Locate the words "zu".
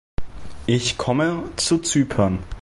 1.57-1.77